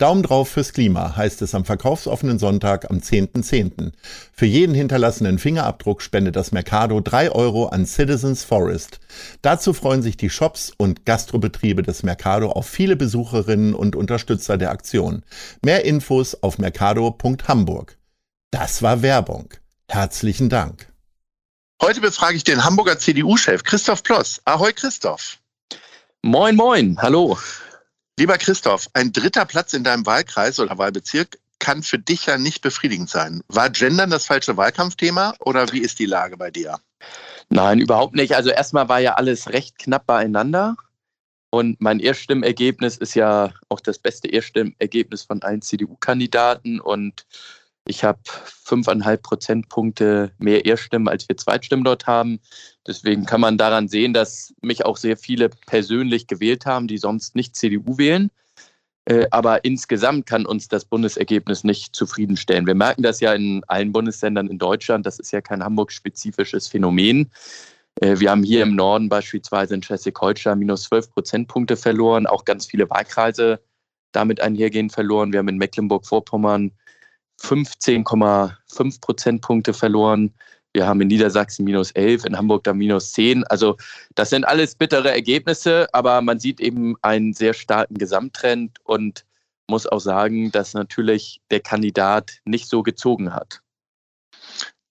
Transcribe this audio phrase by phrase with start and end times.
[0.00, 3.42] Daumen drauf fürs Klima heißt es am verkaufsoffenen Sonntag am 10.10.
[3.42, 3.92] .10.
[4.32, 8.98] Für jeden hinterlassenen Fingerabdruck spendet das Mercado 3 Euro an Citizens Forest.
[9.42, 14.70] Dazu freuen sich die Shops und Gastrobetriebe des Mercado auf viele Besucherinnen und Unterstützer der
[14.70, 15.22] Aktion.
[15.62, 17.98] Mehr Infos auf mercado.hamburg.
[18.50, 19.50] Das war Werbung.
[19.86, 20.88] Herzlichen Dank.
[21.82, 24.40] Heute befrage ich den Hamburger CDU-Chef Christoph Ploss.
[24.46, 25.36] Ahoi Christoph.
[26.22, 27.36] Moin, moin, hallo.
[28.20, 32.60] Lieber Christoph, ein dritter Platz in deinem Wahlkreis oder Wahlbezirk kann für dich ja nicht
[32.60, 33.42] befriedigend sein.
[33.48, 36.78] War Gendern das falsche Wahlkampfthema oder wie ist die Lage bei dir?
[37.48, 38.36] Nein, überhaupt nicht.
[38.36, 40.76] Also erstmal war ja alles recht knapp beieinander.
[41.48, 46.78] Und mein Erststimmergebnis ist ja auch das beste Erststimmergebnis von allen CDU-Kandidaten.
[46.78, 47.24] Und
[47.86, 52.38] ich habe fünfeinhalb Prozentpunkte mehr Erststimmen, als wir Zweitstimmen dort haben.
[52.86, 57.36] Deswegen kann man daran sehen, dass mich auch sehr viele persönlich gewählt haben, die sonst
[57.36, 58.30] nicht CDU wählen.
[59.04, 62.66] Äh, aber insgesamt kann uns das Bundesergebnis nicht zufriedenstellen.
[62.66, 65.06] Wir merken das ja in allen Bundesländern in Deutschland.
[65.06, 67.30] Das ist ja kein Hamburg-spezifisches Phänomen.
[67.96, 72.66] Äh, wir haben hier im Norden beispielsweise in Schleswig-Holstein minus 12 Prozentpunkte verloren, auch ganz
[72.66, 73.60] viele Wahlkreise
[74.12, 75.32] damit einhergehend verloren.
[75.32, 76.72] Wir haben in Mecklenburg-Vorpommern
[77.40, 80.34] 15,5 Prozentpunkte verloren.
[80.72, 83.44] Wir haben in Niedersachsen minus 11, in Hamburg dann minus 10.
[83.44, 83.76] Also
[84.14, 89.24] das sind alles bittere Ergebnisse, aber man sieht eben einen sehr starken Gesamttrend und
[89.68, 93.60] muss auch sagen, dass natürlich der Kandidat nicht so gezogen hat.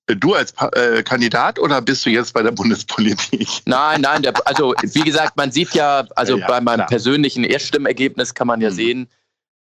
[0.08, 3.48] Du als äh, Kandidat oder bist du jetzt bei der Bundespolitik?
[3.66, 6.88] Nein, nein, der, also wie gesagt, man sieht ja, also ja, bei meinem klar.
[6.88, 8.74] persönlichen Erststimmergebnis kann man ja mhm.
[8.74, 9.10] sehen,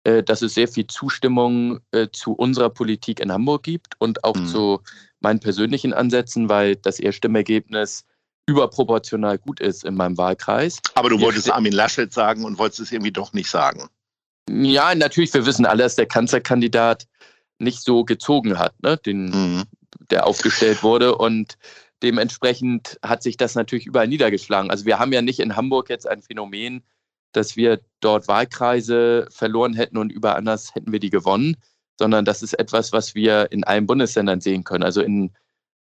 [0.04, 4.36] äh, dass es sehr viel Zustimmung äh, zu unserer Politik in Hamburg gibt und auch
[4.36, 4.46] mhm.
[4.46, 4.80] zu
[5.20, 8.04] meinen persönlichen Ansätzen, weil das Erststimmergebnis
[8.46, 10.78] überproportional gut ist in meinem Wahlkreis.
[10.94, 13.88] Aber du wolltest Armin Laschet sagen und wolltest es irgendwie doch nicht sagen.
[14.48, 17.06] Ja, natürlich, wir wissen alle, dass der Kanzlerkandidat
[17.58, 19.64] nicht so gezogen hat, ne, den, mhm.
[20.10, 21.14] der aufgestellt wurde.
[21.16, 21.58] Und
[22.02, 24.70] dementsprechend hat sich das natürlich überall niedergeschlagen.
[24.70, 26.82] Also wir haben ja nicht in Hamburg jetzt ein Phänomen,
[27.32, 31.56] dass wir dort Wahlkreise verloren hätten und überall anders hätten wir die gewonnen,
[31.98, 34.84] sondern das ist etwas, was wir in allen Bundesländern sehen können.
[34.84, 35.30] Also in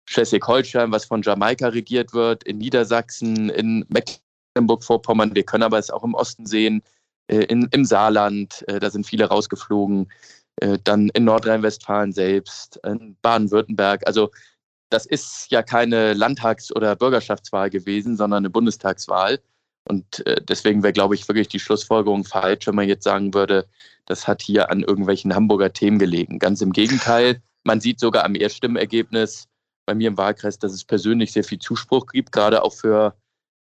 [0.06, 6.04] Schleswig-Holstein, was von Jamaika regiert wird, in Niedersachsen, in Mecklenburg-Vorpommern, wir können aber es auch
[6.04, 6.84] im Osten sehen,
[7.28, 10.12] äh, in, im Saarland, äh, da sind viele rausgeflogen,
[10.58, 14.06] äh, dann in Nordrhein-Westfalen selbst, in Baden-Württemberg.
[14.08, 14.32] Also
[14.90, 19.42] das ist ja keine Landtags- oder Bürgerschaftswahl gewesen, sondern eine Bundestagswahl.
[19.88, 23.68] Und äh, deswegen wäre, glaube ich, wirklich die Schlussfolgerung falsch, wenn man jetzt sagen würde,
[24.06, 26.40] das hat hier an irgendwelchen Hamburger Themen gelegen.
[26.40, 29.48] Ganz im Gegenteil, man sieht sogar am Erststimmergebnis
[29.86, 33.16] bei mir im Wahlkreis, dass es persönlich sehr viel Zuspruch gibt, gerade auch für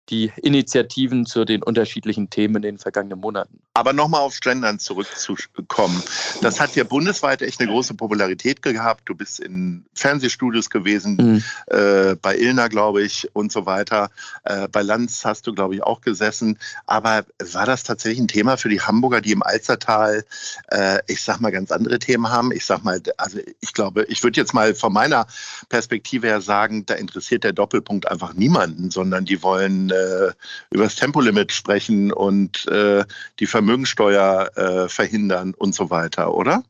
[0.08, 3.61] die Initiativen zu den unterschiedlichen Themen in den vergangenen Monaten.
[3.74, 6.02] Aber nochmal aufs Gendern zurückzukommen.
[6.42, 9.02] Das hat ja bundesweit echt eine große Popularität gehabt.
[9.06, 11.44] Du bist in Fernsehstudios gewesen, mhm.
[11.74, 14.10] äh, bei Ilna, glaube ich, und so weiter.
[14.44, 16.58] Äh, bei Lanz hast du, glaube ich, auch gesessen.
[16.84, 20.26] Aber war das tatsächlich ein Thema für die Hamburger, die im Alzertal,
[20.70, 22.52] äh, ich sag mal, ganz andere Themen haben?
[22.52, 25.26] Ich sag mal, also ich glaube, ich würde jetzt mal von meiner
[25.70, 30.32] Perspektive her sagen, da interessiert der Doppelpunkt einfach niemanden, sondern die wollen äh,
[30.70, 33.06] über das Tempolimit sprechen und äh,
[33.40, 36.64] die Vermögensteuer äh, verhindern und so weiter, oder?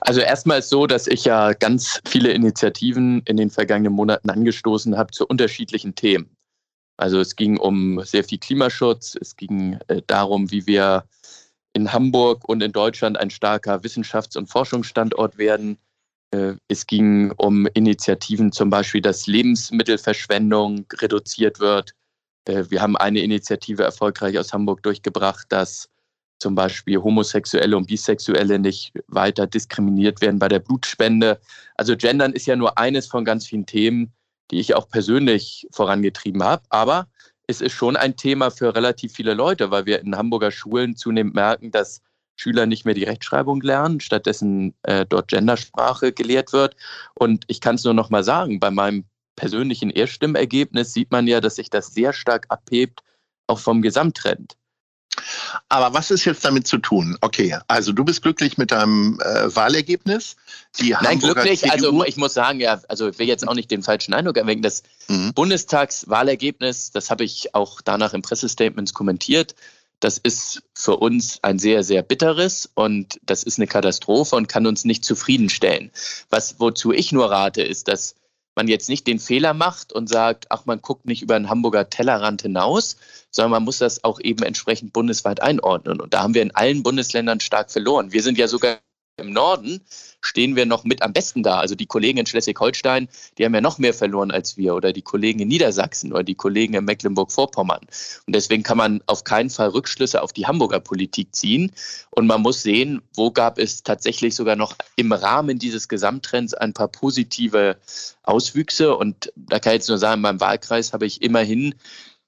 [0.00, 4.98] Also erstmal ist so, dass ich ja ganz viele Initiativen in den vergangenen Monaten angestoßen
[4.98, 6.36] habe zu unterschiedlichen Themen.
[6.96, 11.04] Also es ging um sehr viel Klimaschutz, es ging äh, darum, wie wir
[11.72, 15.78] in Hamburg und in Deutschland ein starker Wissenschafts- und Forschungsstandort werden.
[16.32, 21.92] Äh, es ging um Initiativen, zum Beispiel, dass Lebensmittelverschwendung reduziert wird.
[22.48, 25.88] Äh, wir haben eine Initiative erfolgreich aus Hamburg durchgebracht, dass
[26.38, 31.40] zum Beispiel Homosexuelle und Bisexuelle nicht weiter diskriminiert werden bei der Blutspende.
[31.76, 34.12] Also Gendern ist ja nur eines von ganz vielen Themen,
[34.50, 36.62] die ich auch persönlich vorangetrieben habe.
[36.70, 37.08] Aber
[37.46, 41.34] es ist schon ein Thema für relativ viele Leute, weil wir in Hamburger Schulen zunehmend
[41.34, 42.02] merken, dass
[42.36, 46.76] Schüler nicht mehr die Rechtschreibung lernen, stattdessen äh, dort Gendersprache gelehrt wird.
[47.14, 49.04] Und ich kann es nur noch mal sagen, bei meinem
[49.34, 53.02] persönlichen Erststimmergebnis sieht man ja, dass sich das sehr stark abhebt,
[53.48, 54.56] auch vom Gesamttrend.
[55.68, 57.16] Aber was ist jetzt damit zu tun?
[57.20, 60.36] Okay, also du bist glücklich mit deinem äh, Wahlergebnis.
[60.80, 61.60] Die Nein, Hamburger glücklich.
[61.60, 64.36] CDU also ich muss sagen, ja, also ich will jetzt auch nicht den falschen Eindruck
[64.36, 64.62] erwecken.
[64.62, 65.32] Das mhm.
[65.34, 69.54] Bundestagswahlergebnis, das habe ich auch danach im Pressestatements kommentiert.
[70.00, 74.66] Das ist für uns ein sehr, sehr bitteres und das ist eine Katastrophe und kann
[74.66, 75.90] uns nicht zufriedenstellen.
[76.30, 78.14] Was, wozu ich nur rate, ist, dass
[78.58, 81.88] man jetzt nicht den Fehler macht und sagt, ach, man guckt nicht über den Hamburger
[81.88, 82.96] Tellerrand hinaus,
[83.30, 86.00] sondern man muss das auch eben entsprechend bundesweit einordnen.
[86.00, 88.10] Und da haben wir in allen Bundesländern stark verloren.
[88.10, 88.78] Wir sind ja sogar
[89.18, 89.80] im Norden
[90.20, 91.58] stehen wir noch mit am besten da.
[91.60, 95.02] Also die Kollegen in Schleswig-Holstein, die haben ja noch mehr verloren als wir oder die
[95.02, 97.80] Kollegen in Niedersachsen oder die Kollegen in Mecklenburg-Vorpommern.
[98.26, 101.72] Und deswegen kann man auf keinen Fall Rückschlüsse auf die Hamburger Politik ziehen.
[102.10, 106.72] Und man muss sehen, wo gab es tatsächlich sogar noch im Rahmen dieses Gesamttrends ein
[106.72, 107.76] paar positive
[108.22, 108.96] Auswüchse.
[108.96, 111.74] Und da kann ich jetzt nur sagen, in meinem Wahlkreis habe ich immerhin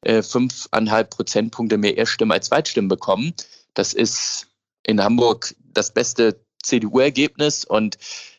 [0.02, 3.34] äh, fünfeinhalb Prozentpunkte mehr Erststimmen als Zweitstimmen bekommen.
[3.74, 4.46] Das ist
[4.82, 7.98] in Hamburg das beste CDU-Ergebnis und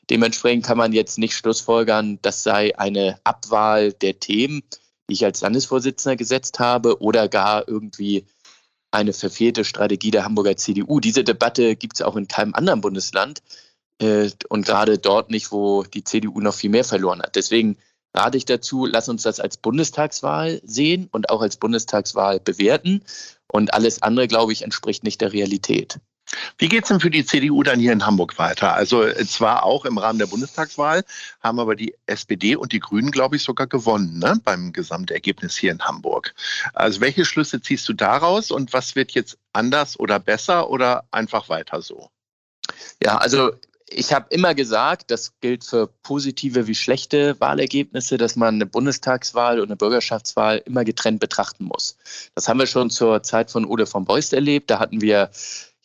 [0.09, 4.63] dementsprechend kann man jetzt nicht schlussfolgern, das sei eine Abwahl der Themen,
[5.09, 8.25] die ich als Landesvorsitzender gesetzt habe oder gar irgendwie
[8.91, 10.99] eine verfehlte Strategie der Hamburger CDU.
[10.99, 13.41] Diese Debatte gibt es auch in keinem anderen Bundesland
[13.99, 17.35] äh, und gerade dort nicht, wo die CDU noch viel mehr verloren hat.
[17.35, 17.77] Deswegen
[18.13, 23.03] rate ich dazu, lass uns das als Bundestagswahl sehen und auch als Bundestagswahl bewerten.
[23.47, 25.99] Und alles andere, glaube ich, entspricht nicht der Realität.
[26.57, 28.73] Wie geht es denn für die CDU dann hier in Hamburg weiter?
[28.73, 31.03] Also äh, zwar auch im Rahmen der Bundestagswahl,
[31.41, 34.39] haben aber die SPD und die Grünen, glaube ich, sogar gewonnen ne?
[34.43, 36.33] beim Gesamtergebnis hier in Hamburg.
[36.73, 41.49] Also welche Schlüsse ziehst du daraus und was wird jetzt anders oder besser oder einfach
[41.49, 42.09] weiter so?
[43.03, 43.51] Ja, also
[43.93, 49.59] ich habe immer gesagt, das gilt für positive wie schlechte Wahlergebnisse, dass man eine Bundestagswahl
[49.59, 51.97] und eine Bürgerschaftswahl immer getrennt betrachten muss.
[52.33, 54.69] Das haben wir schon zur Zeit von Ode von Beust erlebt.
[54.69, 55.29] Da hatten wir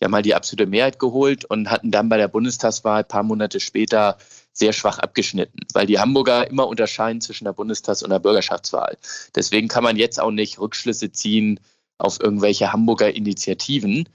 [0.00, 3.60] ja mal die absolute Mehrheit geholt und hatten dann bei der Bundestagswahl ein paar Monate
[3.60, 4.18] später
[4.52, 8.96] sehr schwach abgeschnitten, weil die Hamburger immer unterscheiden zwischen der Bundestags- und der Bürgerschaftswahl.
[9.34, 11.60] Deswegen kann man jetzt auch nicht Rückschlüsse ziehen
[11.98, 14.08] auf irgendwelche Hamburger Initiativen,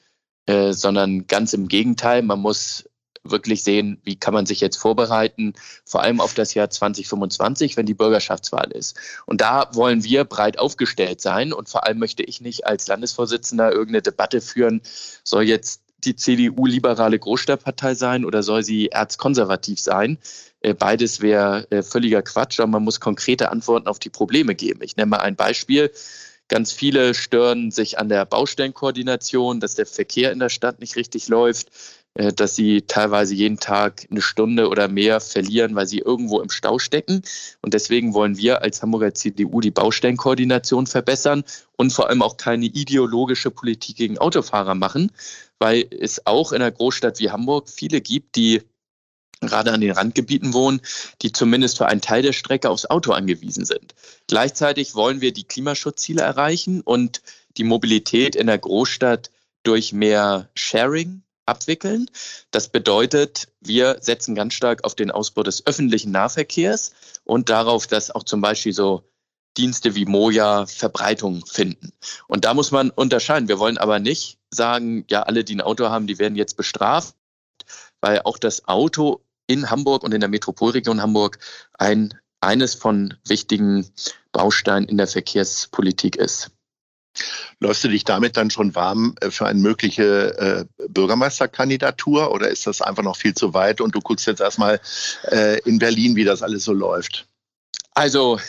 [0.48, 2.90] äh, sondern ganz im Gegenteil, man muss
[3.24, 5.54] wirklich sehen, wie kann man sich jetzt vorbereiten,
[5.86, 8.98] vor allem auf das Jahr 2025, wenn die Bürgerschaftswahl ist.
[9.26, 11.54] Und da wollen wir breit aufgestellt sein.
[11.54, 14.82] Und vor allem möchte ich nicht als Landesvorsitzender irgendeine Debatte führen,
[15.24, 20.18] soll jetzt die CDU liberale Großstadtpartei sein oder soll sie erzkonservativ sein?
[20.62, 24.82] Äh, beides wäre äh, völliger Quatsch, aber man muss konkrete Antworten auf die Probleme geben.
[24.84, 25.92] Ich nenne mal ein Beispiel.
[26.48, 31.30] Ganz viele stören sich an der Baustellenkoordination, dass der Verkehr in der Stadt nicht richtig
[31.30, 31.70] läuft.
[32.16, 36.50] Äh, dass sie teilweise jeden Tag eine Stunde oder mehr verlieren, weil sie irgendwo im
[36.50, 37.22] Stau stecken.
[37.62, 41.44] Und deswegen wollen wir als Hamburger CDU die Baustellenkoordination verbessern
[41.78, 45.12] und vor allem auch keine ideologische Politik gegen Autofahrer machen,
[45.60, 48.62] weil es auch in einer Großstadt wie Hamburg viele gibt, die
[49.40, 50.82] gerade an den Randgebieten wohnen,
[51.22, 53.96] die zumindest für einen Teil der Strecke aufs Auto angewiesen sind.
[54.28, 57.22] Gleichzeitig wollen wir die Klimaschutzziele erreichen und
[57.58, 59.32] die Mobilität in der Großstadt
[59.64, 62.08] durch mehr Sharing abwickeln.
[62.50, 66.94] Das bedeutet, wir setzen ganz stark auf den Ausbau des öffentlichen Nahverkehrs
[67.24, 69.04] und darauf, dass auch zum Beispiel so
[69.58, 71.92] Dienste wie Moja Verbreitung finden.
[72.28, 73.50] Und da muss man unterscheiden.
[73.50, 77.16] Wir wollen aber nicht sagen, ja, alle, die ein Auto haben, die werden jetzt bestraft,
[78.00, 81.40] weil auch das Auto in Hamburg und in der Metropolregion Hamburg
[81.78, 83.92] ein, eines von wichtigen
[84.32, 86.52] Bausteinen in der Verkehrspolitik ist.
[87.60, 92.68] Läufst du dich damit dann schon warm äh, für eine mögliche äh, Bürgermeisterkandidatur oder ist
[92.68, 94.80] das einfach noch viel zu weit und du guckst jetzt erstmal
[95.32, 97.28] äh, in Berlin, wie das alles so läuft?
[97.94, 98.40] Also,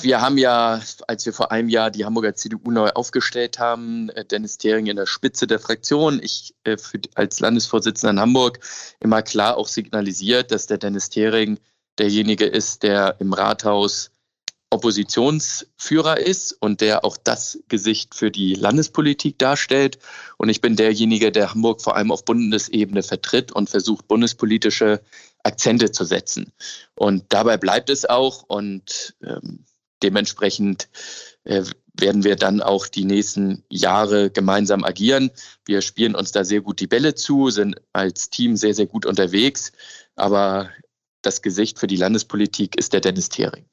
[0.00, 4.24] wir haben ja, als wir vor einem Jahr die Hamburger CDU neu aufgestellt haben, äh,
[4.24, 6.76] Dennis Thering in der Spitze der Fraktion, ich äh,
[7.16, 8.60] als Landesvorsitzender in Hamburg
[9.00, 11.58] immer klar auch signalisiert, dass der Dennis Thering
[11.98, 14.11] derjenige ist, der im Rathaus
[14.72, 19.98] Oppositionsführer ist und der auch das Gesicht für die Landespolitik darstellt.
[20.38, 25.00] Und ich bin derjenige, der Hamburg vor allem auf Bundesebene vertritt und versucht, bundespolitische
[25.42, 26.52] Akzente zu setzen.
[26.94, 29.64] Und dabei bleibt es auch und ähm,
[30.02, 30.88] dementsprechend
[31.44, 31.64] äh,
[31.94, 35.30] werden wir dann auch die nächsten Jahre gemeinsam agieren.
[35.66, 39.04] Wir spielen uns da sehr gut die Bälle zu, sind als Team sehr, sehr gut
[39.04, 39.72] unterwegs.
[40.16, 40.70] Aber
[41.22, 43.66] das Gesicht für die Landespolitik ist der Dennis Thering.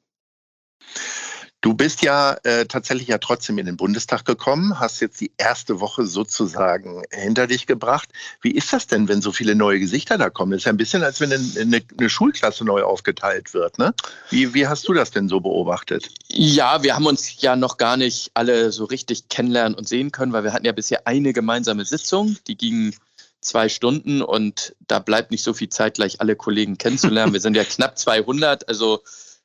[1.62, 5.78] Du bist ja äh, tatsächlich ja trotzdem in den Bundestag gekommen, hast jetzt die erste
[5.80, 8.08] Woche sozusagen hinter dich gebracht.
[8.40, 10.52] Wie ist das denn, wenn so viele neue Gesichter da kommen?
[10.52, 13.78] Das ist ja ein bisschen, als wenn eine, eine Schulklasse neu aufgeteilt wird.
[13.78, 13.92] Ne?
[14.30, 16.08] Wie, wie hast du das denn so beobachtet?
[16.28, 20.32] Ja, wir haben uns ja noch gar nicht alle so richtig kennenlernen und sehen können,
[20.32, 22.94] weil wir hatten ja bisher eine gemeinsame Sitzung, die ging
[23.42, 27.34] zwei Stunden und da bleibt nicht so viel Zeit, gleich alle Kollegen kennenzulernen.
[27.34, 29.02] Wir sind ja knapp 200, also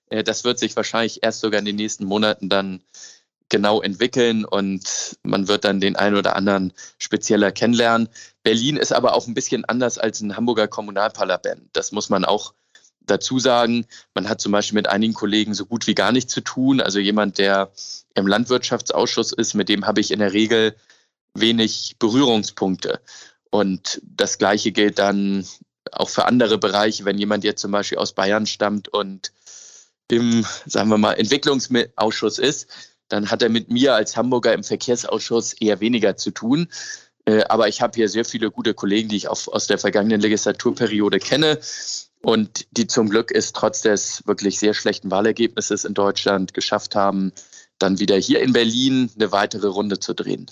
[0.09, 2.81] das wird sich wahrscheinlich erst sogar in den nächsten Monaten dann
[3.50, 8.09] genau entwickeln und man wird dann den einen oder anderen spezieller kennenlernen.
[8.43, 11.69] Berlin ist aber auch ein bisschen anders als ein Hamburger Kommunalparlament.
[11.74, 12.53] Das muss man auch
[13.01, 13.85] dazu sagen.
[14.13, 16.81] Man hat zum Beispiel mit einigen Kollegen so gut wie gar nichts zu tun.
[16.81, 17.71] Also jemand, der
[18.15, 20.75] im Landwirtschaftsausschuss ist, mit dem habe ich in der Regel
[21.35, 23.00] wenig Berührungspunkte.
[23.51, 25.45] Und das Gleiche gilt dann
[25.91, 29.31] auch für andere Bereiche, wenn jemand jetzt zum Beispiel aus Bayern stammt und
[30.12, 32.67] im, sagen wir mal, Entwicklungsausschuss ist,
[33.07, 36.67] dann hat er mit mir als Hamburger im Verkehrsausschuss eher weniger zu tun.
[37.25, 40.21] Äh, aber ich habe hier sehr viele gute Kollegen, die ich auch aus der vergangenen
[40.21, 41.59] Legislaturperiode kenne
[42.21, 47.31] und die zum Glück es trotz des wirklich sehr schlechten Wahlergebnisses in Deutschland geschafft haben,
[47.77, 50.50] dann wieder hier in Berlin eine weitere Runde zu drehen.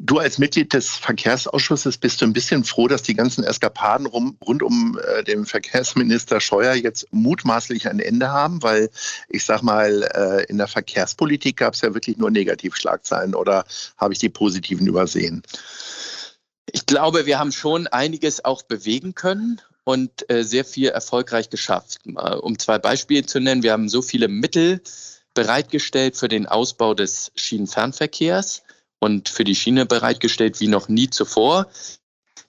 [0.00, 4.38] Du als Mitglied des Verkehrsausschusses bist du ein bisschen froh, dass die ganzen Eskapaden rum,
[4.46, 8.90] rund um äh, den Verkehrsminister Scheuer jetzt mutmaßlich ein Ende haben, weil
[9.28, 13.64] ich sag mal, äh, in der Verkehrspolitik gab es ja wirklich nur Negativschlagzeilen oder
[13.96, 15.42] habe ich die positiven übersehen?
[16.70, 21.98] Ich glaube, wir haben schon einiges auch bewegen können und äh, sehr viel erfolgreich geschafft.
[22.04, 24.80] Um zwei Beispiele zu nennen, wir haben so viele Mittel
[25.34, 28.62] bereitgestellt für den Ausbau des Schienenfernverkehrs
[29.00, 31.68] und für die Schiene bereitgestellt wie noch nie zuvor.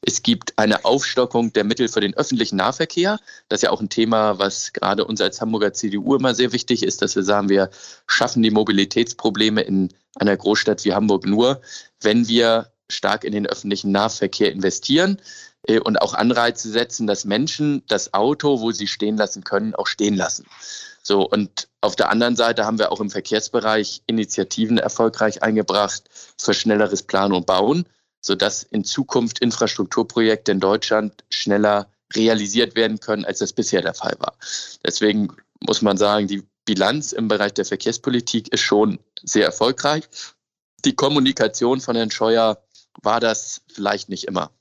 [0.02, 3.20] Es gibt eine Aufstockung der Mittel für den öffentlichen Nahverkehr.
[3.50, 6.84] Das ist ja auch ein Thema, was gerade uns als Hamburger CDU immer sehr wichtig
[6.84, 7.70] ist, dass wir sagen, wir
[8.08, 11.62] schaffen die Mobilitätsprobleme in einer Großstadt wie Hamburg nur,
[12.02, 15.22] wenn wir stark in den öffentlichen Nahverkehr investieren
[15.64, 19.88] äh, und auch Anreize setzen, dass Menschen das Auto, wo sie stehen lassen können, auch
[19.88, 20.46] stehen lassen.
[21.10, 26.04] So, und auf der anderen Seite haben wir auch im Verkehrsbereich Initiativen erfolgreich eingebracht
[26.38, 27.88] für schnelleres Planen und Bauen,
[28.22, 34.18] sodass in Zukunft Infrastrukturprojekte in Deutschland schneller realisiert werden können, als das bisher der Fall
[34.20, 34.36] war.
[34.86, 40.04] Deswegen muss man sagen, die Bilanz im Bereich der Verkehrspolitik ist schon sehr erfolgreich.
[40.86, 42.62] Die Kommunikation von Herrn Scheuer
[43.02, 44.52] war das vielleicht nicht immer.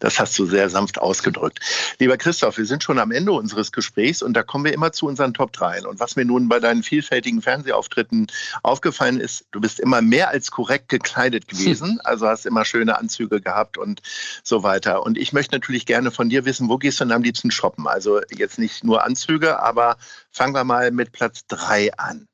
[0.00, 1.60] Das hast du sehr sanft ausgedrückt.
[1.98, 5.06] Lieber Christoph, wir sind schon am Ende unseres Gesprächs und da kommen wir immer zu
[5.06, 5.86] unseren Top 3.
[5.86, 8.26] Und was mir nun bei deinen vielfältigen Fernsehauftritten
[8.62, 12.00] aufgefallen ist, du bist immer mehr als korrekt gekleidet gewesen.
[12.04, 14.02] Also hast immer schöne Anzüge gehabt und
[14.42, 15.04] so weiter.
[15.04, 17.86] Und ich möchte natürlich gerne von dir wissen, wo gehst du denn am liebsten shoppen?
[17.86, 19.96] Also jetzt nicht nur Anzüge, aber
[20.30, 22.26] fangen wir mal mit Platz 3 an.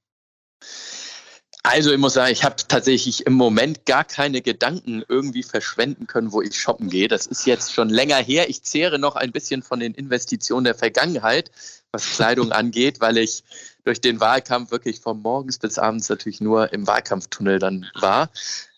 [1.62, 6.32] Also ich muss sagen, ich habe tatsächlich im Moment gar keine Gedanken irgendwie verschwenden können,
[6.32, 7.06] wo ich shoppen gehe.
[7.06, 8.48] Das ist jetzt schon länger her.
[8.48, 11.50] Ich zehre noch ein bisschen von den Investitionen der Vergangenheit,
[11.92, 13.44] was Kleidung angeht, weil ich
[13.84, 18.30] durch den Wahlkampf wirklich von morgens bis abends natürlich nur im Wahlkampftunnel dann war.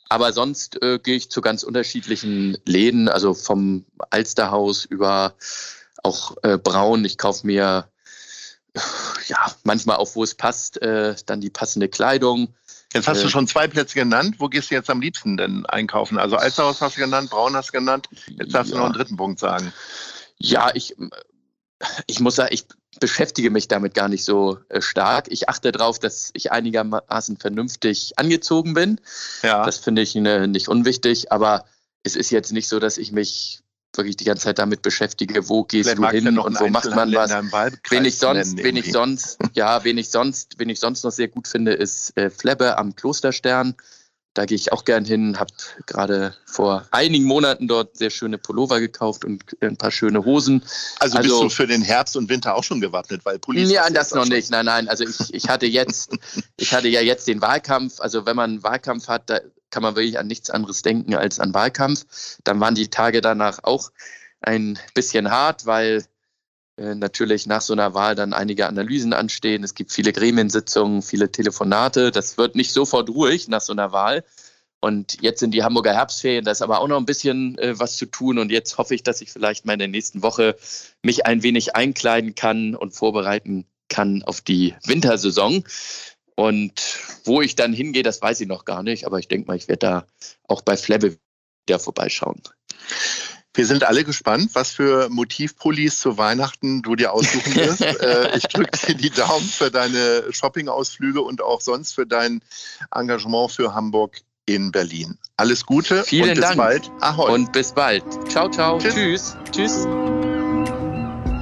[0.09, 5.35] Aber sonst äh, gehe ich zu ganz unterschiedlichen Läden, also vom Alsterhaus über
[6.03, 7.05] auch äh, Braun.
[7.05, 7.89] Ich kaufe mir
[9.27, 12.55] ja manchmal auch, wo es passt, äh, dann die passende Kleidung.
[12.93, 14.37] Jetzt hast äh, du schon zwei Plätze genannt.
[14.39, 16.19] Wo gehst du jetzt am liebsten denn einkaufen?
[16.19, 18.09] Also Alsterhaus hast du genannt, Braun hast du genannt.
[18.27, 18.77] Jetzt darfst ja.
[18.77, 19.73] du noch einen dritten Punkt sagen.
[20.39, 20.97] Ja, ich,
[22.07, 22.67] ich muss sagen, ich
[23.01, 25.27] beschäftige mich damit gar nicht so äh, stark.
[25.31, 29.01] Ich achte darauf, dass ich einigermaßen vernünftig angezogen bin.
[29.43, 29.65] Ja.
[29.65, 31.65] Das finde ich ne, nicht unwichtig, aber
[32.03, 33.63] es ist jetzt nicht so, dass ich mich
[33.97, 37.13] wirklich die ganze Zeit damit beschäftige, wo gehst Vielleicht du hin und wo macht man
[37.15, 37.31] was.
[37.91, 41.29] Wen ich sonst, wen ich sonst, ja, wen ich sonst, wen ich sonst noch sehr
[41.29, 43.75] gut finde, ist äh, Flebbe am Klosterstern.
[44.35, 45.53] Da gehe ich auch gern hin, habe
[45.87, 50.63] gerade vor einigen Monaten dort sehr schöne Pullover gekauft und ein paar schöne Hosen.
[51.01, 53.71] Also, also bist du für den Herbst und Winter auch schon gewappnet, weil Police.
[53.71, 54.51] Ja, das noch nicht.
[54.51, 54.89] Nein, nein.
[54.89, 56.17] Also ich, ich hatte jetzt,
[56.57, 58.01] ich hatte ja jetzt den Wahlkampf.
[58.01, 61.39] Also wenn man einen Wahlkampf hat, da kann man wirklich an nichts anderes denken als
[61.39, 62.07] an Wahlkampf.
[62.45, 63.91] Dann waren die Tage danach auch
[64.41, 66.05] ein bisschen hart, weil
[66.77, 69.63] natürlich nach so einer Wahl dann einige Analysen anstehen.
[69.63, 72.11] Es gibt viele Gremiensitzungen, viele Telefonate.
[72.11, 74.25] Das wird nicht sofort ruhig nach so einer Wahl.
[74.81, 77.97] Und jetzt sind die Hamburger Herbstferien, da ist aber auch noch ein bisschen äh, was
[77.97, 78.39] zu tun.
[78.39, 80.57] Und jetzt hoffe ich, dass ich vielleicht mal in der nächsten Woche
[81.03, 85.63] mich ein wenig einkleiden kann und vorbereiten kann auf die Wintersaison.
[86.35, 89.57] Und wo ich dann hingehe, das weiß ich noch gar nicht, aber ich denke mal,
[89.57, 90.07] ich werde da
[90.49, 91.17] auch bei Flebbe
[91.69, 92.43] wieder vorbeischauen.
[93.55, 97.83] Wir sind alle gespannt, was für Motivpullis zu Weihnachten du dir aussuchen wirst.
[97.83, 102.41] äh, ich drücke dir die Daumen für deine Shoppingausflüge und auch sonst für dein
[102.95, 105.19] Engagement für Hamburg in Berlin.
[105.37, 106.57] Alles Gute Vielen und bis Dank.
[106.57, 106.91] bald.
[107.01, 107.31] Ahoi.
[107.33, 108.03] Und bis bald.
[108.31, 108.79] Ciao, ciao.
[108.79, 108.95] Tschüss.
[108.95, 109.37] Tschüss.
[109.53, 109.87] Tschüss.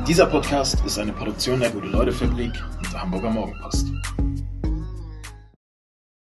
[0.06, 3.86] Dieser Podcast ist eine Produktion der Gute-Leute-Fabrik und der Hamburger Morgenpost.